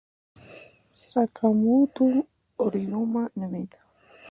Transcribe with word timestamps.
ساکاموتو 1.07 2.07
ریوما 2.73 3.23
نومېده. 3.39 3.79